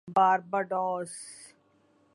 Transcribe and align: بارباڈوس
بارباڈوس 0.07 1.13